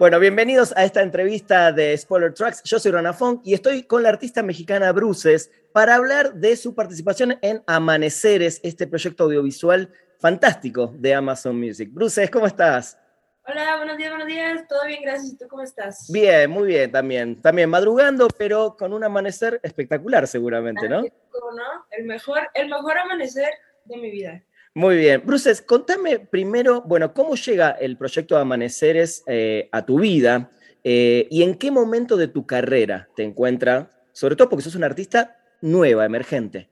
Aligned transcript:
Bueno, 0.00 0.18
bienvenidos 0.18 0.72
a 0.78 0.84
esta 0.84 1.02
entrevista 1.02 1.72
de 1.72 1.94
Spoiler 1.94 2.32
Tracks. 2.32 2.62
Yo 2.62 2.78
soy 2.78 2.90
Rana 2.90 3.12
Funk 3.12 3.42
y 3.44 3.52
estoy 3.52 3.82
con 3.82 4.02
la 4.02 4.08
artista 4.08 4.42
mexicana 4.42 4.92
Bruces 4.92 5.50
para 5.74 5.96
hablar 5.96 6.32
de 6.32 6.56
su 6.56 6.74
participación 6.74 7.38
en 7.42 7.62
Amaneceres, 7.66 8.60
este 8.62 8.86
proyecto 8.86 9.24
audiovisual 9.24 9.92
fantástico 10.18 10.94
de 10.96 11.14
Amazon 11.14 11.60
Music. 11.60 11.90
Bruces, 11.92 12.30
¿cómo 12.30 12.46
estás? 12.46 12.98
Hola, 13.46 13.76
buenos 13.76 13.98
días, 13.98 14.08
buenos 14.08 14.26
días. 14.26 14.66
Todo 14.66 14.86
bien, 14.86 15.02
gracias. 15.02 15.34
¿Y 15.34 15.36
tú 15.36 15.46
cómo 15.48 15.62
estás? 15.62 16.10
Bien, 16.10 16.50
muy 16.50 16.68
bien 16.68 16.90
también. 16.90 17.38
También 17.42 17.68
madrugando, 17.68 18.26
pero 18.38 18.78
con 18.78 18.94
un 18.94 19.04
amanecer 19.04 19.60
espectacular 19.62 20.26
seguramente, 20.26 20.88
¿no? 20.88 21.02
¿Cómo 21.30 21.52
no? 21.52 21.84
El 21.90 22.06
mejor, 22.06 22.48
el 22.54 22.70
mejor 22.70 22.96
amanecer 22.96 23.50
de 23.84 23.98
mi 23.98 24.10
vida. 24.10 24.42
Muy 24.74 24.96
bien. 24.96 25.22
Bruces, 25.26 25.60
contame 25.62 26.20
primero, 26.20 26.82
bueno, 26.82 27.12
¿cómo 27.12 27.34
llega 27.34 27.70
el 27.72 27.96
proyecto 27.96 28.36
de 28.36 28.42
Amaneceres 28.42 29.24
eh, 29.26 29.68
a 29.72 29.84
tu 29.84 29.98
vida 29.98 30.50
eh, 30.84 31.26
y 31.28 31.42
en 31.42 31.56
qué 31.56 31.72
momento 31.72 32.16
de 32.16 32.28
tu 32.28 32.46
carrera 32.46 33.08
te 33.16 33.24
encuentra, 33.24 33.90
sobre 34.12 34.36
todo 34.36 34.48
porque 34.48 34.62
sos 34.62 34.76
una 34.76 34.86
artista 34.86 35.40
nueva, 35.60 36.04
emergente? 36.04 36.68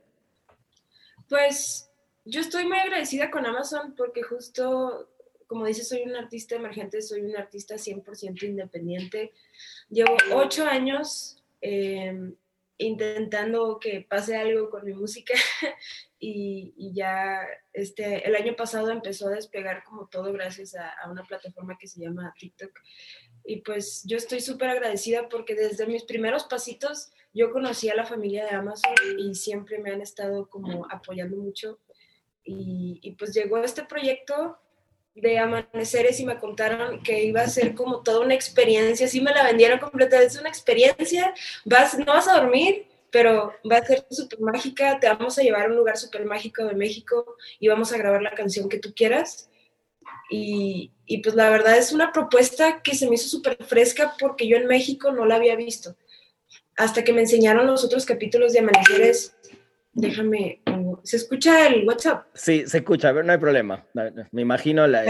Pues 1.28 1.90
yo 2.24 2.40
estoy 2.40 2.66
muy 2.66 2.78
agradecida 2.78 3.32
con 3.32 3.44
Amazon 3.44 3.94
porque 3.96 4.22
justo, 4.22 5.10
como 5.48 5.66
dices, 5.66 5.88
soy 5.88 6.02
un 6.02 6.14
artista 6.14 6.54
emergente, 6.54 7.02
soy 7.02 7.22
un 7.22 7.36
artista 7.36 7.74
100% 7.74 8.44
independiente. 8.44 9.32
Llevo 9.90 10.16
ocho 10.34 10.64
años 10.64 11.42
eh, 11.60 12.32
intentando 12.78 13.80
que 13.80 14.06
pase 14.08 14.36
algo 14.36 14.70
con 14.70 14.84
mi 14.84 14.94
música 14.94 15.34
y, 16.20 16.92
ya 16.94 17.46
este, 17.72 18.26
el 18.26 18.34
año 18.34 18.56
pasado 18.56 18.90
empezó 18.90 19.28
a 19.28 19.32
despegar 19.32 19.84
como 19.84 20.08
todo 20.08 20.32
gracias 20.32 20.74
a, 20.74 21.08
una 21.10 21.22
plataforma 21.22 21.78
que 21.78 21.86
se 21.86 22.00
llama 22.00 22.34
TikTok. 22.38 22.72
Y 23.44 23.60
pues 23.62 24.02
yo 24.04 24.16
estoy 24.16 24.40
súper 24.40 24.70
agradecida 24.70 25.28
porque 25.28 25.54
desde 25.54 25.86
mis 25.86 26.02
primeros 26.02 26.44
pasitos 26.44 27.10
yo 27.32 27.52
conocí 27.52 27.88
a 27.88 27.94
la 27.94 28.04
familia 28.04 28.44
de 28.44 28.50
Amazon 28.50 28.92
y 29.18 29.34
siempre 29.34 29.78
me 29.78 29.92
han 29.92 30.00
estado 30.00 30.48
como 30.48 30.86
apoyando 30.90 31.36
mucho. 31.36 31.78
Y, 32.42 32.98
y 33.02 33.12
pues 33.12 33.34
llegó 33.34 33.58
este 33.58 33.84
proyecto 33.84 34.58
de 35.14 35.38
amaneceres 35.38 36.20
y 36.20 36.26
me 36.26 36.38
contaron 36.38 37.02
que 37.02 37.24
iba 37.24 37.42
a 37.42 37.48
ser 37.48 37.74
como 37.74 38.02
toda 38.02 38.20
una 38.20 38.34
experiencia, 38.34 39.06
así 39.06 39.20
me 39.20 39.32
la 39.32 39.44
vendieron 39.44 39.78
completa, 39.78 40.22
es 40.22 40.38
una 40.38 40.48
experiencia, 40.48 41.34
vas, 41.64 41.98
no 41.98 42.06
vas 42.06 42.28
a 42.28 42.40
dormir, 42.40 42.87
pero 43.10 43.52
va 43.70 43.78
a 43.78 43.84
ser 43.84 44.06
súper 44.10 44.40
mágica, 44.40 44.98
te 45.00 45.08
vamos 45.08 45.38
a 45.38 45.42
llevar 45.42 45.66
a 45.66 45.68
un 45.68 45.76
lugar 45.76 45.96
súper 45.96 46.24
mágico 46.24 46.64
de 46.64 46.74
México 46.74 47.36
y 47.58 47.68
vamos 47.68 47.92
a 47.92 47.98
grabar 47.98 48.22
la 48.22 48.34
canción 48.34 48.68
que 48.68 48.78
tú 48.78 48.92
quieras. 48.94 49.50
Y, 50.30 50.92
y 51.06 51.18
pues 51.18 51.34
la 51.34 51.50
verdad 51.50 51.76
es 51.76 51.92
una 51.92 52.12
propuesta 52.12 52.82
que 52.82 52.94
se 52.94 53.08
me 53.08 53.14
hizo 53.14 53.28
súper 53.28 53.56
fresca 53.64 54.14
porque 54.18 54.46
yo 54.46 54.56
en 54.56 54.66
México 54.66 55.12
no 55.12 55.26
la 55.26 55.36
había 55.36 55.56
visto. 55.56 55.96
Hasta 56.76 57.02
que 57.04 57.12
me 57.12 57.22
enseñaron 57.22 57.66
los 57.66 57.84
otros 57.84 58.06
capítulos 58.06 58.52
de 58.52 58.60
Amaneceres, 58.60 59.36
déjame 59.92 60.60
¿Se 61.02 61.16
escucha 61.16 61.66
el 61.66 61.86
WhatsApp? 61.86 62.26
Sí, 62.34 62.64
se 62.66 62.78
escucha, 62.78 63.12
pero 63.12 63.24
no 63.24 63.32
hay 63.32 63.38
problema. 63.38 63.84
Me 64.30 64.42
imagino 64.42 64.86
la, 64.86 65.02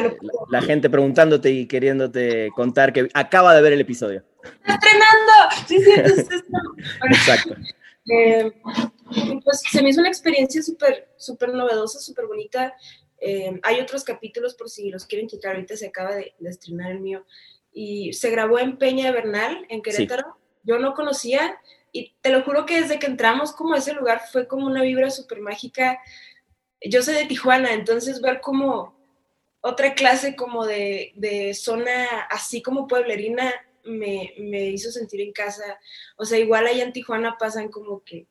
gente 0.63 0.91
preguntándote 0.91 1.51
y 1.51 1.67
queriéndote 1.67 2.51
contar 2.55 2.93
que 2.93 3.09
acaba 3.15 3.55
de 3.55 3.63
ver 3.63 3.73
el 3.73 3.81
episodio. 3.81 4.23
¡Estrenando! 4.65 5.33
Sí, 5.67 5.83
sí, 5.83 5.91
Exacto. 7.11 7.57
Eh, 8.11 8.53
pues 9.45 9.63
se 9.71 9.83
me 9.83 9.91
hizo 9.91 10.01
una 10.01 10.09
experiencia 10.09 10.63
súper, 10.63 11.09
súper 11.17 11.51
novedosa, 11.51 11.99
súper 11.99 12.27
bonita. 12.27 12.75
Eh, 13.21 13.59
hay 13.63 13.81
otros 13.81 14.05
capítulos 14.05 14.55
por 14.55 14.71
si 14.71 14.91
los 14.91 15.07
quieren 15.07 15.29
checar, 15.29 15.55
ahorita 15.55 15.77
se 15.77 15.89
acaba 15.89 16.15
de, 16.15 16.35
estrenar 16.41 16.93
el 16.93 17.01
mío. 17.01 17.25
Y 17.73 18.13
se 18.13 18.31
grabó 18.31 18.59
en 18.59 18.79
Peña 18.79 19.11
Bernal, 19.13 19.67
en 19.69 19.83
Querétaro. 19.83 20.37
Yo 20.63 20.79
no 20.79 20.95
conocía, 20.95 21.59
y 21.93 22.15
te 22.21 22.31
lo 22.31 22.43
juro 22.43 22.67
que 22.67 22.81
desde 22.81 22.99
que 22.99 23.07
entramos 23.07 23.53
como 23.53 23.75
a 23.75 23.79
ese 23.79 23.95
lugar 23.95 24.23
fue 24.31 24.47
como 24.47 24.67
una 24.67 24.83
vibra 24.83 25.11
súper 25.11 25.41
mágica. 25.41 25.99
Yo 26.83 27.03
soy 27.03 27.15
de 27.15 27.27
Tijuana, 27.27 27.73
entonces 27.73 28.21
ver 28.21 28.41
como 28.41 28.97
otra 29.61 29.95
clase 29.95 30.37
como 30.37 30.67
de, 30.67 31.13
de 31.17 31.55
zona 31.55 32.21
así 32.31 32.63
como 32.63 32.87
pueblerina 32.87 33.53
me, 33.89 34.35
me, 34.39 34.67
hizo 34.67 34.91
sentir 34.91 35.21
en 35.21 35.33
casa. 35.33 35.79
O 36.17 36.25
sea, 36.25 36.39
igual 36.39 36.67
allá 36.67 36.85
en 36.85 36.93
Tijuana 36.93 37.37
pasan 37.39 37.69
como 37.69 38.05
que 38.05 38.27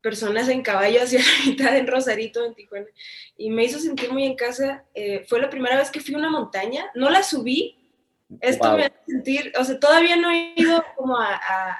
personas 0.00 0.48
en 0.48 0.62
caballo 0.62 1.02
hacia 1.02 1.20
la 1.44 1.46
mitad 1.46 1.76
en 1.76 1.86
Rosarito, 1.86 2.44
en 2.44 2.54
Tijuana, 2.54 2.86
y 3.36 3.50
me 3.50 3.64
hizo 3.64 3.78
sentir 3.78 4.12
muy 4.12 4.24
en 4.24 4.36
casa. 4.36 4.84
Eh, 4.94 5.24
fue 5.28 5.40
la 5.40 5.50
primera 5.50 5.76
vez 5.76 5.90
que 5.90 6.00
fui 6.00 6.14
a 6.14 6.18
una 6.18 6.30
montaña, 6.30 6.90
no 6.94 7.10
la 7.10 7.22
subí, 7.22 7.78
esto 8.40 8.76
me 8.76 8.84
hace 8.84 8.94
sentir, 9.06 9.52
o 9.58 9.64
sea, 9.64 9.80
todavía 9.80 10.16
no 10.16 10.30
he 10.30 10.52
ido 10.54 10.84
como 10.96 11.18
a, 11.18 11.34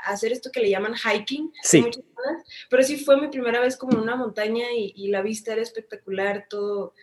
hacer 0.04 0.32
esto 0.32 0.50
que 0.50 0.60
le 0.60 0.70
llaman 0.70 0.94
hiking, 0.94 1.52
sí. 1.62 1.84
pero 2.70 2.82
sí 2.82 2.96
fue 2.96 3.20
mi 3.20 3.28
primera 3.28 3.60
vez 3.60 3.76
como 3.76 3.92
en 3.92 4.00
una 4.00 4.16
montaña 4.16 4.66
y, 4.72 5.08
la 5.08 5.20
vista 5.20 5.52
era 5.52 5.60
espectacular, 5.60 6.46
todo, 6.48 6.94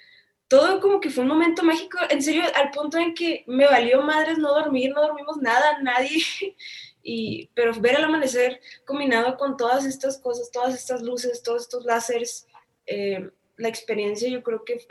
todo 0.47 0.79
como 0.79 0.99
que 0.99 1.09
fue 1.09 1.23
un 1.23 1.29
momento 1.29 1.63
mágico, 1.63 1.97
en 2.09 2.21
serio, 2.21 2.43
al 2.55 2.71
punto 2.71 2.97
en 2.97 3.13
que 3.13 3.43
me 3.47 3.65
valió 3.65 4.01
madres 4.01 4.37
no 4.37 4.53
dormir, 4.53 4.91
no 4.93 5.01
dormimos 5.01 5.37
nada, 5.37 5.81
nadie, 5.81 6.23
y, 7.03 7.49
pero 7.53 7.73
ver 7.79 7.95
el 7.95 8.03
amanecer 8.03 8.61
combinado 8.85 9.37
con 9.37 9.57
todas 9.57 9.85
estas 9.85 10.17
cosas, 10.19 10.51
todas 10.51 10.75
estas 10.75 11.01
luces, 11.01 11.43
todos 11.43 11.63
estos 11.63 11.85
láseres, 11.85 12.47
eh, 12.85 13.29
la 13.57 13.69
experiencia, 13.69 14.29
yo 14.29 14.43
creo 14.43 14.65
que, 14.65 14.85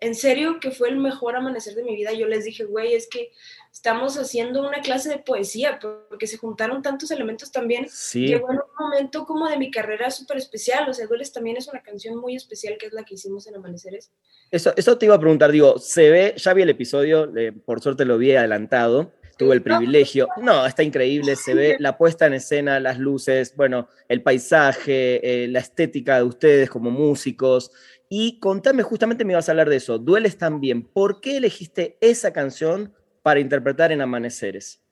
en 0.00 0.14
serio, 0.14 0.60
que 0.60 0.70
fue 0.70 0.88
el 0.88 0.96
mejor 0.98 1.36
amanecer 1.36 1.74
de 1.74 1.82
mi 1.82 1.96
vida. 1.96 2.12
Yo 2.12 2.28
les 2.28 2.44
dije, 2.44 2.64
güey, 2.64 2.94
es 2.94 3.08
que 3.08 3.32
estamos 3.74 4.16
haciendo 4.16 4.66
una 4.66 4.80
clase 4.80 5.08
de 5.10 5.18
poesía, 5.18 5.80
porque 6.08 6.28
se 6.28 6.38
juntaron 6.38 6.80
tantos 6.80 7.10
elementos 7.10 7.50
también. 7.50 7.88
Sí. 7.90 8.28
Llegó 8.28 8.52
en 8.52 8.58
un 8.58 8.74
momento 8.78 9.26
como 9.26 9.48
de 9.48 9.58
mi 9.58 9.70
carrera 9.70 10.12
súper 10.12 10.38
especial. 10.38 10.88
O 10.88 10.94
sea, 10.94 11.08
Dueles 11.08 11.32
también 11.32 11.56
es 11.56 11.66
una 11.66 11.82
canción 11.82 12.16
muy 12.16 12.36
especial, 12.36 12.76
que 12.78 12.86
es 12.86 12.92
la 12.92 13.04
que 13.04 13.14
hicimos 13.14 13.48
en 13.48 13.56
Amaneceres. 13.56 14.12
Eso, 14.52 14.72
eso 14.76 14.96
te 14.96 15.06
iba 15.06 15.16
a 15.16 15.20
preguntar, 15.20 15.50
digo, 15.50 15.78
se 15.78 16.08
ve, 16.08 16.34
ya 16.36 16.54
vi 16.54 16.62
el 16.62 16.70
episodio, 16.70 17.30
por 17.66 17.80
suerte 17.80 18.04
lo 18.04 18.16
vi 18.16 18.36
adelantado 18.36 19.12
tuve 19.36 19.54
el 19.54 19.62
privilegio. 19.62 20.28
No, 20.40 20.64
está 20.64 20.84
increíble, 20.84 21.34
se 21.34 21.54
ve 21.54 21.76
la 21.80 21.98
puesta 21.98 22.26
en 22.26 22.34
escena, 22.34 22.78
las 22.78 23.00
luces, 23.00 23.54
bueno, 23.56 23.88
el 24.08 24.22
paisaje, 24.22 25.44
eh, 25.44 25.48
la 25.48 25.58
estética 25.58 26.18
de 26.18 26.22
ustedes 26.22 26.70
como 26.70 26.92
músicos. 26.92 27.72
Y 28.08 28.38
contame, 28.38 28.84
justamente 28.84 29.24
me 29.24 29.32
ibas 29.32 29.48
a 29.48 29.52
hablar 29.52 29.68
de 29.68 29.76
eso, 29.76 29.98
Dueles 29.98 30.38
también. 30.38 30.84
¿Por 30.84 31.20
qué 31.20 31.38
elegiste 31.38 31.98
esa 32.00 32.32
canción 32.32 32.94
para 33.24 33.40
interpretar 33.40 33.90
en 33.90 34.02
Amaneceres? 34.02 34.82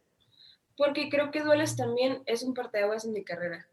Porque 0.74 1.10
creo 1.10 1.30
que 1.30 1.42
Dueles 1.42 1.76
también 1.76 2.22
es 2.24 2.42
un 2.42 2.54
parteaguas 2.54 3.04
en 3.04 3.12
mi 3.12 3.24
carrera. 3.24 3.68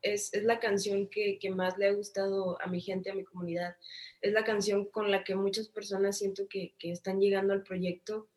Es, 0.00 0.32
es 0.32 0.44
la 0.44 0.60
canción 0.60 1.08
que, 1.08 1.38
que, 1.38 1.50
más 1.50 1.76
le 1.76 1.88
ha 1.88 1.92
gustado 1.92 2.60
a 2.62 2.68
mi 2.68 2.80
gente, 2.80 3.10
a 3.10 3.14
mi 3.14 3.22
comunidad. 3.22 3.76
Es 4.22 4.32
la 4.32 4.44
canción 4.44 4.86
con 4.86 5.10
la 5.10 5.24
que 5.24 5.34
muchas 5.34 5.68
personas 5.68 6.16
siento 6.16 6.48
que, 6.48 6.74
que 6.78 6.90
están 6.90 7.20
llegando 7.20 7.52
al 7.52 7.62
proyecto. 7.62 8.28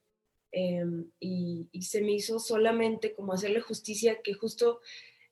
Em, 0.52 1.10
y, 1.22 1.70
y, 1.72 1.84
se 1.84 2.02
me 2.02 2.12
hizo 2.12 2.38
solamente 2.38 3.14
como 3.14 3.32
hacerle 3.32 3.62
justicia 3.62 4.22
que 4.22 4.34
justo 4.34 4.82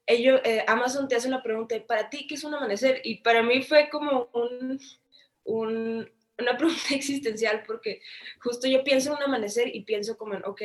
ellos, 0.06 0.39
eh, 0.45 0.63
Amazon 0.68 1.09
te 1.09 1.15
hace 1.15 1.27
una 1.27 1.44
pregunta, 1.44 1.75
¿para 1.86 2.09
ti 2.09 2.27
qué 2.27 2.36
es 2.36 2.45
un 2.45 2.53
amanecer? 2.53 3.01
Y 3.03 3.18
para 3.18 3.44
mí 3.44 3.62
fue 3.62 3.89
como 3.89 4.30
un, 4.33 4.80
un, 5.44 6.09
una 6.39 6.57
pregunta 6.57 6.95
existencial 6.95 7.63
porque 7.65 8.01
justo 8.41 8.68
yo 8.68 8.83
pienso 8.83 9.09
en 9.12 9.18
un 9.18 9.24
amanecer 9.24 9.74
y 9.75 9.83
pienso 9.83 10.18
como 10.18 10.35
en, 10.35 10.45
ok, 10.45 10.62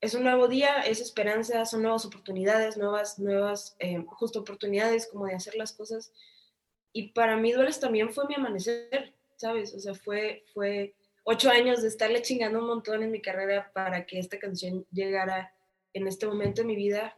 es 0.00 0.14
un 0.14 0.22
nuevo 0.22 0.46
día, 0.46 0.80
es 0.82 1.00
esperanza, 1.00 1.64
son 1.64 1.82
nuevas 1.82 2.04
oportunidades, 2.04 2.76
nuevas, 2.76 3.18
nuevas, 3.18 3.76
eh, 3.80 4.04
justo 4.06 4.40
oportunidades 4.40 5.08
como 5.08 5.26
de 5.26 5.34
hacer 5.34 5.56
las 5.56 5.72
cosas. 5.72 6.12
Y 6.92 7.08
para 7.08 7.36
mí 7.36 7.52
Dueles 7.52 7.80
también 7.80 8.12
fue 8.12 8.26
mi 8.28 8.36
amanecer, 8.36 9.12
¿sabes? 9.36 9.74
O 9.74 9.80
sea, 9.80 9.94
fue, 9.94 10.44
fue 10.54 10.94
ocho 11.24 11.50
años 11.50 11.82
de 11.82 11.88
estarle 11.88 12.22
chingando 12.22 12.60
un 12.60 12.66
montón 12.66 13.02
en 13.02 13.10
mi 13.10 13.20
carrera 13.20 13.72
para 13.74 14.06
que 14.06 14.20
esta 14.20 14.38
canción 14.38 14.86
llegara 14.92 15.52
en 15.92 16.06
este 16.06 16.26
momento 16.26 16.62
de 16.62 16.68
mi 16.68 16.76
vida 16.76 17.16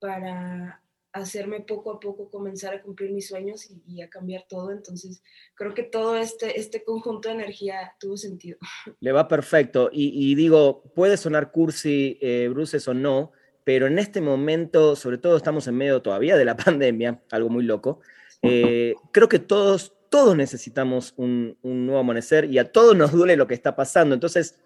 para 0.00 0.81
hacerme 1.12 1.60
poco 1.60 1.92
a 1.92 2.00
poco 2.00 2.30
comenzar 2.30 2.74
a 2.74 2.82
cumplir 2.82 3.12
mis 3.12 3.28
sueños 3.28 3.68
y, 3.86 4.02
a 4.02 4.08
cambiar 4.08 4.46
todo. 4.48 4.72
Entonces, 4.72 5.22
creo 5.54 5.74
que 5.74 5.82
todo 5.82 6.16
este, 6.16 6.58
este 6.58 6.84
conjunto 6.84 7.28
de 7.28 7.34
energía 7.34 7.94
tuvo 8.00 8.16
sentido. 8.16 8.58
Le 9.00 9.12
va 9.12 9.28
perfecto. 9.28 9.90
Y, 9.92 10.34
digo, 10.34 10.82
puede 10.94 11.16
sonar 11.16 11.52
cursi, 11.52 12.18
eh, 12.20 12.48
Bruces 12.50 12.88
o 12.88 12.94
no, 12.94 13.32
pero 13.64 13.86
en 13.86 13.98
este 13.98 14.20
momento, 14.20 14.96
sobre 14.96 15.18
todo 15.18 15.36
estamos 15.36 15.66
en 15.66 15.76
medio 15.76 16.02
todavía 16.02 16.36
de 16.36 16.44
la 16.44 16.56
pandemia, 16.56 17.22
algo 17.30 17.48
muy 17.48 17.64
loco, 17.64 18.00
eh, 18.42 18.96
creo 19.12 19.28
que 19.28 19.38
todos, 19.38 19.94
todos 20.10 20.36
necesitamos 20.36 21.14
un, 21.16 21.56
nuevo 21.62 22.00
amanecer 22.00 22.46
y 22.46 22.58
a 22.58 22.70
todos 22.70 22.96
nos 22.96 23.12
duele 23.12 23.36
lo 23.36 23.46
que 23.46 23.54
está 23.54 23.76
pasando. 23.76 24.14
Entonces, 24.14 24.58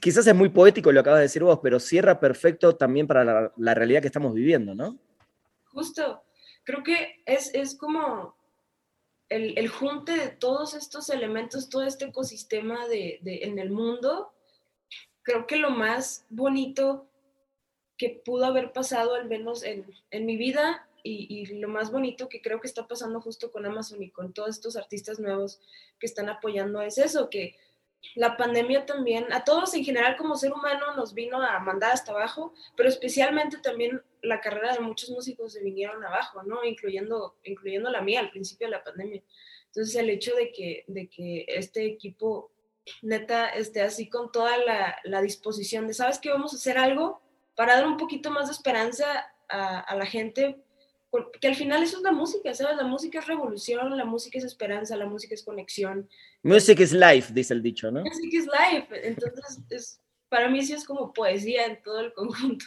quizás 0.00 0.26
es 0.26 0.34
muy 0.34 0.48
poético 0.48 0.92
lo 0.92 0.96
que 0.96 1.00
acabas 1.00 1.20
de 1.20 1.24
decir 1.24 1.42
vos, 1.42 1.60
pero 1.62 1.80
cierra 1.80 2.20
perfecto 2.20 2.76
también 2.76 3.06
para 3.06 3.52
la, 3.56 3.74
realidad 3.74 4.00
que 4.00 4.06
estamos 4.06 4.32
viviendo, 4.32 4.74
¿no? 4.74 4.98
Justo, 5.76 6.22
creo 6.64 6.82
que 6.82 7.22
es, 7.26 7.54
es 7.54 7.76
como 7.76 8.34
el, 9.28 9.68
junte 9.68 10.12
de 10.12 10.28
todos 10.28 10.72
estos 10.72 11.10
elementos, 11.10 11.68
todo 11.68 11.82
este 11.82 12.06
ecosistema 12.06 12.88
de, 12.88 13.20
en 13.22 13.58
el 13.58 13.68
mundo, 13.68 14.32
creo 15.20 15.46
que 15.46 15.56
lo 15.56 15.68
más 15.68 16.24
bonito 16.30 17.10
que 17.98 18.08
pudo 18.24 18.46
haber 18.46 18.72
pasado, 18.72 19.16
al 19.16 19.28
menos 19.28 19.64
en, 19.64 19.84
mi 20.24 20.38
vida, 20.38 20.88
y, 21.02 21.44
lo 21.56 21.68
más 21.68 21.92
bonito 21.92 22.30
que 22.30 22.40
creo 22.40 22.58
que 22.58 22.68
está 22.68 22.88
pasando 22.88 23.20
justo 23.20 23.52
con 23.52 23.66
Amazon 23.66 24.02
y 24.02 24.08
con 24.08 24.32
todos 24.32 24.56
estos 24.56 24.76
artistas 24.76 25.20
nuevos 25.20 25.60
que 26.00 26.06
están 26.06 26.30
apoyando 26.30 26.80
es 26.80 26.96
eso, 26.96 27.28
que 27.28 27.54
la 28.14 28.38
pandemia 28.38 28.86
también, 28.86 29.30
a 29.30 29.44
todos 29.44 29.74
en 29.74 29.84
general 29.84 30.16
como 30.16 30.36
ser 30.36 30.54
humano 30.54 30.94
nos 30.96 31.12
vino 31.12 31.42
a 31.42 31.58
mandar 31.58 31.92
hasta 31.92 32.12
abajo, 32.12 32.54
pero 32.76 32.88
especialmente 32.88 33.58
también 33.58 34.02
la 34.22 34.40
carrera 34.40 34.74
de 34.74 34.80
muchos 34.80 35.10
músicos 35.10 35.52
se 35.52 35.62
vinieron 35.62 36.04
abajo, 36.04 36.42
¿no? 36.42 36.64
Incluyendo, 36.64 37.36
incluyendo 37.44 37.90
la 37.90 38.02
mía 38.02 38.20
al 38.20 38.30
principio 38.30 38.66
de 38.66 38.72
la 38.72 38.84
pandemia. 38.84 39.22
Entonces 39.66 39.94
el 39.96 40.10
hecho 40.10 40.34
de 40.34 40.52
que, 40.52 40.84
de 40.86 41.08
que 41.08 41.44
este 41.48 41.84
equipo 41.86 42.50
neta 43.02 43.48
esté 43.48 43.82
así 43.82 44.08
con 44.08 44.30
toda 44.30 44.56
la, 44.58 44.96
la 45.04 45.20
disposición 45.20 45.86
de, 45.86 45.94
¿sabes 45.94 46.18
qué? 46.18 46.30
Vamos 46.30 46.52
a 46.52 46.56
hacer 46.56 46.78
algo 46.78 47.20
para 47.54 47.74
dar 47.74 47.86
un 47.86 47.96
poquito 47.96 48.30
más 48.30 48.46
de 48.46 48.52
esperanza 48.52 49.32
a, 49.48 49.80
a 49.80 49.96
la 49.96 50.06
gente 50.06 50.62
que 51.40 51.48
al 51.48 51.54
final 51.54 51.82
eso 51.82 51.98
es 51.98 52.02
la 52.02 52.12
música, 52.12 52.52
¿sabes? 52.54 52.76
La 52.76 52.84
música 52.84 53.18
es 53.18 53.26
revolución, 53.26 53.96
la 53.96 54.04
música 54.04 54.38
es 54.38 54.44
esperanza, 54.44 54.96
la 54.96 55.06
música 55.06 55.34
es 55.34 55.42
conexión. 55.44 56.08
Music 56.42 56.80
is 56.80 56.92
life, 56.92 57.32
dice 57.32 57.54
el 57.54 57.62
dicho, 57.62 57.90
¿no? 57.90 58.02
Music 58.02 58.32
is 58.32 58.46
life. 58.46 59.08
Entonces, 59.08 59.60
es, 59.70 60.00
para 60.28 60.48
mí 60.48 60.62
sí 60.64 60.72
es 60.72 60.84
como 60.84 61.12
poesía 61.12 61.66
en 61.66 61.82
todo 61.82 62.00
el 62.00 62.12
conjunto. 62.12 62.66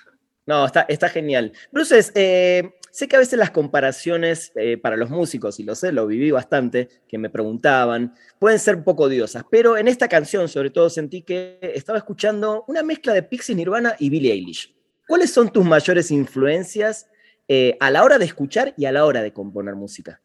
No, 0.49 0.65
está, 0.65 0.81
está 0.89 1.09
genial. 1.09 1.53
Bruces, 1.71 2.11
eh, 2.15 2.71
sé 2.89 3.07
que 3.07 3.15
a 3.15 3.19
veces 3.19 3.37
las 3.37 3.51
comparaciones 3.51 4.51
eh, 4.55 4.77
para 4.77 4.97
los 4.97 5.11
músicos, 5.11 5.59
y 5.59 5.63
lo 5.63 5.75
sé, 5.75 5.91
lo 5.91 6.07
viví 6.07 6.31
bastante, 6.31 6.89
que 7.07 7.19
me 7.19 7.29
preguntaban, 7.29 8.15
pueden 8.39 8.57
ser 8.57 8.77
un 8.77 8.83
poco 8.83 9.03
odiosas, 9.03 9.43
pero 9.51 9.77
en 9.77 9.87
esta 9.87 10.07
canción 10.07 10.49
sobre 10.49 10.71
todo 10.71 10.89
sentí 10.89 11.21
que 11.21 11.59
estaba 11.61 11.99
escuchando 11.99 12.65
una 12.67 12.81
mezcla 12.81 13.13
de 13.13 13.21
Pixies 13.21 13.55
Nirvana 13.57 13.95
y 13.99 14.09
Billie 14.09 14.33
Eilish. 14.33 14.75
¿Cuáles 15.07 15.31
son 15.31 15.53
tus 15.53 15.63
mayores 15.63 16.09
influencias 16.09 17.07
eh, 17.47 17.77
a 17.79 17.91
la 17.91 18.03
hora 18.03 18.17
de 18.17 18.25
escuchar 18.25 18.73
y 18.75 18.85
a 18.85 18.91
la 18.91 19.05
hora 19.05 19.21
de 19.21 19.31
componer 19.31 19.75
música? 19.75 20.19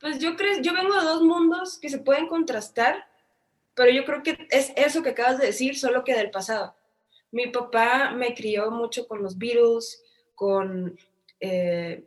Pues 0.00 0.20
yo 0.20 0.36
creo, 0.36 0.62
yo 0.62 0.72
vengo 0.72 0.98
de 0.98 1.04
dos 1.04 1.20
mundos 1.20 1.78
que 1.78 1.90
se 1.90 1.98
pueden 1.98 2.28
contrastar, 2.28 3.04
pero 3.74 3.92
yo 3.92 4.06
creo 4.06 4.22
que 4.22 4.48
es 4.48 4.72
eso 4.74 5.02
que 5.02 5.10
acabas 5.10 5.38
de 5.38 5.48
decir, 5.48 5.78
solo 5.78 6.02
que 6.02 6.14
del 6.14 6.30
pasado. 6.30 6.76
Mi 7.32 7.48
papá 7.48 8.12
me 8.12 8.34
crió 8.34 8.70
mucho 8.70 9.08
con 9.08 9.22
los 9.22 9.36
Beatles, 9.36 10.02
con 10.34 10.96
eh, 11.40 12.04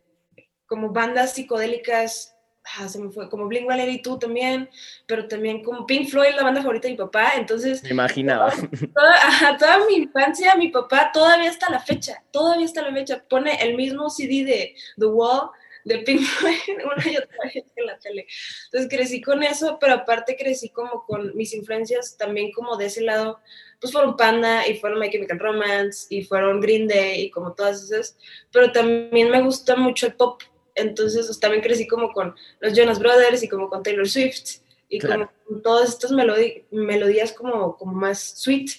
como 0.68 0.89
bandas 0.89 1.33
psicodélicas 1.33 2.36
ah, 2.77 2.88
se 2.88 3.00
me 3.00 3.12
fue, 3.12 3.30
como 3.30 3.48
Blink 3.48 3.68
tú 4.04 4.18
también, 4.18 4.69
pero 5.06 5.27
también 5.27 5.63
como 5.63 5.86
Pink 5.86 6.10
Floyd, 6.10 6.36
la 6.36 6.44
banda 6.44 6.62
favorita 6.62 6.88
de 6.88 6.94
mi 6.94 6.98
papá, 6.98 7.33
entonces... 7.36 7.83
Me 7.83 7.89
imaginaba. 7.89 8.51
Toda, 8.95 9.57
toda, 9.57 9.86
mi 9.88 9.95
infancia, 9.95 10.56
mi 10.56 10.69
papá 10.69 11.12
todavía 11.13 11.50
está 11.50 11.69
la 11.69 11.80
fecha, 11.80 12.24
todavía 12.31 12.66
está 12.66 12.81
la 12.81 12.94
fecha, 12.94 13.24
pone 13.30 13.62
el 13.62 13.75
mismo 13.75 14.10
CD 14.10 14.44
de 14.44 14.75
The 14.98 15.06
Wall, 15.06 15.50
de 15.83 16.00
Pink 16.00 16.21
Floyd, 16.24 16.56
una 16.83 17.12
y 17.12 17.18
otra 17.18 17.38
vez 17.44 17.63
en 17.75 17.86
la 17.86 18.00
tele. 18.00 18.28
Entonces 18.66 18.89
crecí 18.89 19.21
con 19.21 19.44
eso, 19.44 19.78
pero 19.80 19.94
aparte 19.94 20.36
crecí 20.36 20.69
como 20.69 21.06
con 21.06 21.36
mis 21.36 21.54
influencias 21.54 22.18
también 22.18 22.51
como 22.51 22.78
de 22.78 22.88
ese 22.88 23.01
lado, 23.01 23.39
pues 23.80 23.92
fueron 23.92 24.16
Panda 24.18 24.68
y 24.68 24.80
fueron 24.80 25.00
My 25.00 25.10
Chemical 25.10 25.39
Romance 25.39 26.07
y 26.10 26.24
fueron 26.24 26.62
Green 26.62 26.88
Day 26.88 27.22
y 27.22 27.31
como 27.31 27.54
todas 27.54 27.83
esas, 27.83 28.18
pero 28.51 28.72
también 28.72 29.30
me 29.30 29.42
gusta 29.42 29.75
mucho 29.75 30.07
el 30.07 30.13
pop, 30.13 30.42
entonces 30.75 31.25
pues, 31.25 31.39
también 31.39 31.63
crecí 31.63 31.88
como 31.88 32.12
con 32.12 32.36
los 32.60 32.74
Jonas 32.74 33.00
Brothers 33.00 33.44
y 33.44 33.50
como 33.50 33.69
con 33.69 33.83
Taylor 33.83 34.07
Swift 34.07 34.60
y 34.89 35.00
como 35.00 35.30
con 35.45 35.62
todas 35.62 35.89
estas 35.89 36.12
melodías 36.12 37.31
como, 37.33 37.75
como 37.77 37.94
más 37.94 38.19
sweet. 38.38 38.72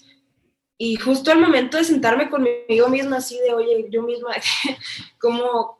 Y 0.78 0.96
justo 0.96 1.32
al 1.32 1.40
momento 1.40 1.78
de 1.78 1.84
sentarme 1.84 2.28
conmigo 2.28 2.88
misma, 2.88 3.16
así 3.16 3.38
de, 3.38 3.54
oye, 3.54 3.86
yo 3.90 4.02
misma, 4.02 4.32
como, 5.20 5.78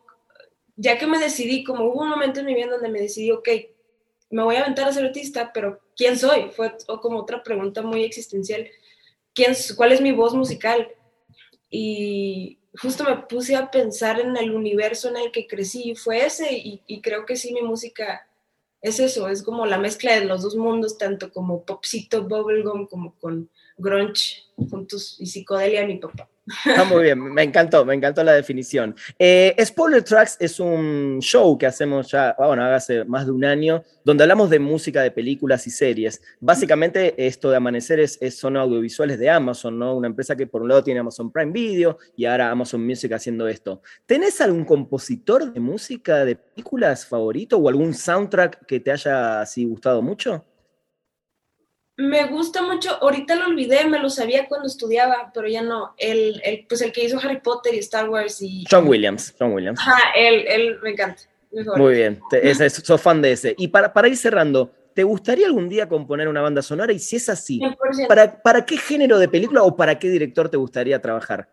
ya 0.74 0.98
que 0.98 1.06
me 1.06 1.18
decidí, 1.18 1.64
como 1.64 1.84
hubo 1.84 2.00
un 2.00 2.08
momento 2.08 2.40
en 2.40 2.46
mi 2.46 2.54
vida 2.54 2.70
donde 2.70 2.88
me 2.88 3.02
decidí, 3.02 3.30
ok, 3.30 3.48
me 4.30 4.42
voy 4.42 4.56
a 4.56 4.62
aventar 4.62 4.88
a 4.88 4.92
ser 4.92 5.04
artista, 5.04 5.52
pero 5.52 5.80
¿quién 5.96 6.18
soy? 6.18 6.50
Fue 6.50 6.74
como 7.02 7.20
otra 7.20 7.42
pregunta 7.42 7.82
muy 7.82 8.04
existencial. 8.04 8.66
¿Quién, 9.36 9.54
¿Cuál 9.76 9.92
es 9.92 10.00
mi 10.00 10.12
voz 10.12 10.34
musical? 10.34 10.88
Y 11.68 12.58
justo 12.80 13.04
me 13.04 13.18
puse 13.18 13.54
a 13.54 13.70
pensar 13.70 14.18
en 14.18 14.34
el 14.34 14.50
universo 14.50 15.10
en 15.10 15.18
el 15.18 15.30
que 15.30 15.46
crecí, 15.46 15.94
fue 15.94 16.24
ese, 16.24 16.48
y, 16.52 17.00
creo 17.02 17.26
que 17.26 17.36
sí, 17.36 17.52
mi 17.52 17.60
música 17.60 18.26
es 18.80 18.98
eso, 18.98 19.28
es 19.28 19.42
como 19.42 19.66
la 19.66 19.76
mezcla 19.76 20.18
de 20.18 20.24
los 20.24 20.42
dos 20.42 20.56
mundos, 20.56 20.96
tanto 20.96 21.30
como 21.30 21.64
popcito, 21.64 22.26
bubblegum, 22.26 22.86
como 22.86 23.14
con 23.18 23.50
grunge, 23.76 24.44
juntos 24.70 25.16
y 25.18 25.26
psicodelia 25.26 25.86
mi 25.86 25.98
papá. 25.98 26.30
Ah, 26.76 26.84
muy 26.84 27.02
bien, 27.02 27.20
me 27.20 27.42
encantó, 27.42 27.84
me 27.84 27.94
encantó 27.94 28.22
la 28.22 28.32
definición. 28.32 28.94
Eh, 29.18 29.54
Spoiler 29.64 30.02
Tracks 30.04 30.36
es 30.38 30.60
un 30.60 31.18
show 31.20 31.58
que 31.58 31.66
hacemos 31.66 32.10
ya, 32.10 32.36
bueno, 32.38 32.64
hace 32.64 33.04
más 33.04 33.26
de 33.26 33.32
un 33.32 33.44
año, 33.44 33.82
donde 34.04 34.24
hablamos 34.24 34.50
de 34.50 34.58
música 34.58 35.02
de 35.02 35.10
películas 35.10 35.66
y 35.66 35.70
series. 35.70 36.22
Básicamente, 36.38 37.14
esto 37.26 37.50
de 37.50 37.56
Amaneceres 37.56 38.18
es, 38.20 38.38
son 38.38 38.56
audiovisuales 38.56 39.18
de 39.18 39.28
Amazon, 39.28 39.78
¿no? 39.78 39.96
Una 39.96 40.06
empresa 40.06 40.36
que 40.36 40.46
por 40.46 40.62
un 40.62 40.68
lado 40.68 40.84
tiene 40.84 41.00
Amazon 41.00 41.32
Prime 41.32 41.52
Video 41.52 41.98
y 42.16 42.24
ahora 42.26 42.50
Amazon 42.50 42.86
Music 42.86 43.12
haciendo 43.12 43.48
esto. 43.48 43.82
¿Tenés 44.06 44.40
algún 44.40 44.64
compositor 44.64 45.52
de 45.52 45.60
música 45.60 46.24
de 46.24 46.36
películas 46.36 47.06
favorito 47.06 47.58
o 47.58 47.68
algún 47.68 47.92
soundtrack 47.92 48.66
que 48.66 48.80
te 48.80 48.92
haya 48.92 49.40
así 49.40 49.64
gustado 49.64 50.00
mucho? 50.00 50.44
Me 51.96 52.26
gusta 52.26 52.62
mucho, 52.62 53.02
ahorita 53.02 53.34
lo 53.36 53.46
olvidé, 53.46 53.86
me 53.86 53.98
lo 53.98 54.10
sabía 54.10 54.46
cuando 54.48 54.66
estudiaba, 54.66 55.30
pero 55.32 55.48
ya 55.48 55.62
no, 55.62 55.94
el, 55.96 56.40
el, 56.44 56.66
pues 56.68 56.82
el 56.82 56.92
que 56.92 57.04
hizo 57.04 57.18
Harry 57.18 57.40
Potter 57.40 57.74
y 57.74 57.78
Star 57.78 58.08
Wars 58.08 58.42
y... 58.42 58.64
John 58.70 58.86
Williams, 58.86 59.34
John 59.38 59.52
Williams. 59.54 59.80
Ajá, 59.80 59.98
él, 60.14 60.44
él 60.46 60.78
me 60.82 60.90
encanta. 60.90 61.22
Muy 61.76 61.94
bien, 61.94 62.20
ese, 62.30 62.68
sos 62.68 63.00
fan 63.00 63.22
de 63.22 63.32
ese. 63.32 63.54
Y 63.56 63.68
para, 63.68 63.94
para 63.94 64.08
ir 64.08 64.16
cerrando, 64.18 64.70
¿te 64.94 65.04
gustaría 65.04 65.46
algún 65.46 65.70
día 65.70 65.88
componer 65.88 66.28
una 66.28 66.42
banda 66.42 66.60
sonora? 66.60 66.92
Y 66.92 66.98
si 66.98 67.16
es 67.16 67.30
así, 67.30 67.62
¿para, 68.08 68.42
¿para 68.42 68.66
qué 68.66 68.76
género 68.76 69.18
de 69.18 69.28
película 69.28 69.62
o 69.62 69.74
para 69.74 69.98
qué 69.98 70.10
director 70.10 70.50
te 70.50 70.58
gustaría 70.58 71.00
trabajar? 71.00 71.48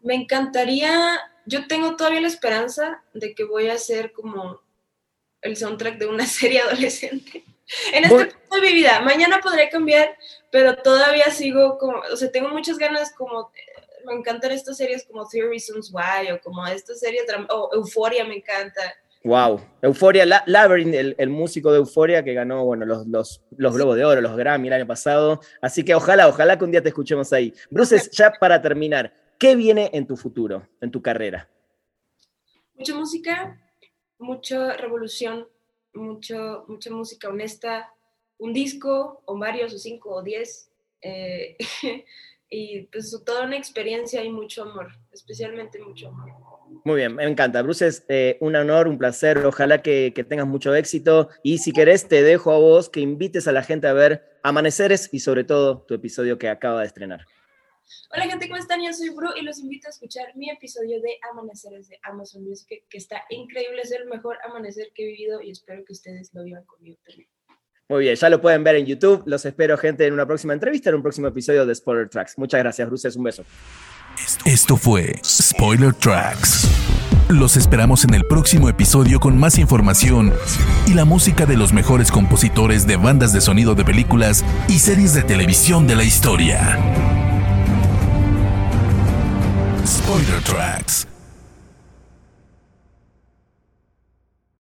Me 0.00 0.14
encantaría, 0.14 1.20
yo 1.44 1.66
tengo 1.66 1.94
todavía 1.96 2.22
la 2.22 2.28
esperanza 2.28 3.02
de 3.12 3.34
que 3.34 3.44
voy 3.44 3.68
a 3.68 3.74
hacer 3.74 4.12
como 4.12 4.62
el 5.42 5.56
soundtrack 5.56 5.98
de 5.98 6.06
una 6.06 6.26
serie 6.26 6.60
adolescente 6.60 7.44
en 7.92 8.04
este 8.04 8.26
punto 8.26 8.56
de 8.56 8.60
mi 8.60 8.74
vida. 8.74 9.00
Mañana 9.00 9.40
podré 9.42 9.68
cambiar, 9.68 10.16
pero 10.50 10.76
todavía 10.76 11.30
sigo 11.30 11.78
como, 11.78 11.98
o 12.12 12.16
sea, 12.16 12.30
tengo 12.30 12.48
muchas 12.48 12.78
ganas 12.78 13.12
como, 13.14 13.50
eh, 13.54 13.82
me 14.06 14.14
encantan 14.14 14.52
estas 14.52 14.76
series 14.76 15.04
como 15.04 15.26
Three 15.26 15.42
Reasons 15.42 15.92
Why 15.92 16.32
o 16.32 16.40
como 16.40 16.66
estas 16.66 17.00
series, 17.00 17.24
o 17.50 17.70
Euphoria 17.74 18.24
me 18.24 18.36
encanta. 18.36 18.82
Wow, 19.24 19.60
Euphoria, 19.82 20.26
Labyrinth, 20.46 21.14
el, 21.16 21.30
músico 21.30 21.70
de 21.70 21.78
Euphoria 21.78 22.24
que 22.24 22.34
ganó, 22.34 22.64
bueno, 22.64 22.84
los, 22.84 23.06
los, 23.06 23.40
los, 23.56 23.74
Globos 23.74 23.96
de 23.96 24.04
Oro, 24.04 24.20
los 24.20 24.36
Grammy 24.36 24.66
el 24.66 24.74
año 24.74 24.86
pasado. 24.86 25.40
Así 25.60 25.84
que 25.84 25.94
ojalá, 25.94 26.26
ojalá 26.26 26.58
que 26.58 26.64
un 26.64 26.72
día 26.72 26.82
te 26.82 26.88
escuchemos 26.88 27.32
ahí. 27.32 27.54
Bruces, 27.70 28.10
ya 28.10 28.32
para 28.32 28.60
terminar, 28.60 29.14
¿qué 29.38 29.54
viene 29.54 29.90
en 29.92 30.08
tu 30.08 30.16
futuro, 30.16 30.68
en 30.80 30.90
tu 30.90 31.00
carrera? 31.00 31.48
Mucha 32.74 32.96
música, 32.96 33.60
mucha 34.18 34.76
revolución, 34.76 35.46
mucho, 35.94 36.64
mucha 36.68 36.90
música 36.90 37.28
honesta, 37.28 37.92
un 38.38 38.52
disco 38.52 39.22
o 39.24 39.38
varios 39.38 39.72
o 39.74 39.78
cinco 39.78 40.14
o 40.14 40.22
diez. 40.22 40.70
Eh, 41.00 41.56
y 42.50 42.82
pues 42.82 43.18
toda 43.24 43.44
una 43.44 43.56
experiencia 43.56 44.22
y 44.22 44.30
mucho 44.30 44.62
amor, 44.62 44.88
especialmente 45.10 45.78
mucho 45.78 46.08
amor. 46.08 46.30
Muy 46.84 46.96
bien, 46.96 47.14
me 47.14 47.24
encanta. 47.24 47.62
Bruce, 47.62 47.86
es 47.86 48.04
eh, 48.08 48.38
un 48.40 48.56
honor, 48.56 48.88
un 48.88 48.98
placer. 48.98 49.38
Ojalá 49.38 49.82
que, 49.82 50.12
que, 50.14 50.24
tengas 50.24 50.46
mucho 50.46 50.74
éxito. 50.74 51.28
Y 51.42 51.58
si 51.58 51.72
querés, 51.72 52.08
te 52.08 52.22
dejo 52.22 52.52
a 52.52 52.58
vos 52.58 52.88
que 52.88 53.00
invites 53.00 53.46
a 53.46 53.52
la 53.52 53.62
gente 53.62 53.86
a 53.86 53.92
ver 53.92 54.32
Amaneceres 54.42 55.08
y 55.12 55.20
sobre 55.20 55.44
todo 55.44 55.82
tu 55.82 55.94
episodio 55.94 56.36
que 56.38 56.48
acaba 56.48 56.80
de 56.80 56.86
estrenar. 56.86 57.26
Hola 58.14 58.24
gente, 58.26 58.48
¿cómo 58.48 58.60
están? 58.60 58.82
Yo 58.82 58.92
soy 58.92 59.10
Bru 59.10 59.30
y 59.40 59.42
los 59.42 59.58
invito 59.58 59.88
a 59.88 59.90
escuchar 59.90 60.34
mi 60.36 60.50
episodio 60.50 61.00
de 61.00 61.18
Amaneceres 61.30 61.88
de 61.88 61.98
Amazon 62.02 62.44
Music, 62.44 62.84
que 62.88 62.98
está 62.98 63.24
increíble, 63.30 63.82
es 63.82 63.92
el 63.92 64.06
mejor 64.06 64.38
amanecer 64.46 64.88
que 64.94 65.04
he 65.04 65.06
vivido 65.06 65.40
y 65.40 65.50
espero 65.50 65.84
que 65.84 65.92
ustedes 65.92 66.30
lo 66.34 66.44
vivan 66.44 66.64
conmigo 66.64 66.98
también. 67.06 67.28
Muy 67.88 68.00
bien, 68.00 68.16
ya 68.16 68.28
lo 68.30 68.40
pueden 68.40 68.64
ver 68.64 68.76
en 68.76 68.86
YouTube. 68.86 69.22
Los 69.26 69.44
espero, 69.44 69.76
gente, 69.76 70.06
en 70.06 70.14
una 70.14 70.26
próxima 70.26 70.54
entrevista, 70.54 70.88
en 70.90 70.96
un 70.96 71.02
próximo 71.02 71.28
episodio 71.28 71.66
de 71.66 71.74
Spoiler 71.74 72.08
Tracks. 72.08 72.38
Muchas 72.38 72.60
gracias, 72.60 72.88
Bruce. 72.88 73.08
Un 73.16 73.24
beso. 73.24 73.44
Esto 74.46 74.76
fue 74.76 75.14
Spoiler 75.24 75.92
Tracks. 75.92 76.68
Los 77.28 77.56
esperamos 77.56 78.04
en 78.04 78.14
el 78.14 78.26
próximo 78.26 78.68
episodio 78.68 79.20
con 79.20 79.38
más 79.38 79.58
información 79.58 80.32
y 80.86 80.94
la 80.94 81.04
música 81.04 81.46
de 81.46 81.56
los 81.56 81.72
mejores 81.72 82.10
compositores 82.10 82.86
de 82.86 82.96
bandas 82.96 83.32
de 83.32 83.40
sonido 83.40 83.74
de 83.74 83.84
películas 83.84 84.44
y 84.68 84.78
series 84.78 85.14
de 85.14 85.22
televisión 85.22 85.86
de 85.86 85.96
la 85.96 86.04
historia. 86.04 87.11
Spoiler 89.92 90.40
Tracks. 90.40 91.11